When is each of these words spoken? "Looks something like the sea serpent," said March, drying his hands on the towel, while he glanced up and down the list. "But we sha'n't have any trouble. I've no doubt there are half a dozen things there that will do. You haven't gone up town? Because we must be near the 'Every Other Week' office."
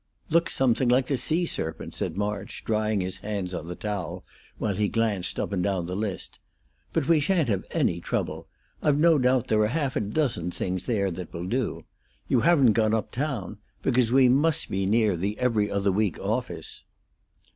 "Looks 0.31 0.55
something 0.55 0.89
like 0.89 1.05
the 1.05 1.15
sea 1.15 1.45
serpent," 1.45 1.93
said 1.93 2.17
March, 2.17 2.63
drying 2.65 3.01
his 3.01 3.17
hands 3.17 3.53
on 3.53 3.67
the 3.67 3.75
towel, 3.75 4.25
while 4.57 4.73
he 4.75 4.87
glanced 4.89 5.39
up 5.39 5.53
and 5.53 5.61
down 5.63 5.85
the 5.85 5.95
list. 5.95 6.39
"But 6.91 7.07
we 7.07 7.19
sha'n't 7.19 7.49
have 7.49 7.65
any 7.69 7.99
trouble. 8.01 8.47
I've 8.81 8.97
no 8.97 9.19
doubt 9.19 9.45
there 9.47 9.61
are 9.61 9.67
half 9.67 9.95
a 9.95 9.99
dozen 10.01 10.49
things 10.49 10.87
there 10.87 11.11
that 11.11 11.31
will 11.31 11.45
do. 11.45 11.85
You 12.27 12.39
haven't 12.39 12.73
gone 12.73 12.95
up 12.95 13.11
town? 13.11 13.59
Because 13.83 14.11
we 14.11 14.27
must 14.27 14.71
be 14.71 14.87
near 14.87 15.15
the 15.15 15.37
'Every 15.37 15.69
Other 15.69 15.91
Week' 15.91 16.17
office." 16.17 16.83